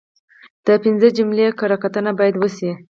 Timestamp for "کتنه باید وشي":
1.83-2.71